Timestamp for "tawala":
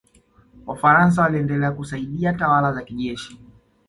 2.33-2.73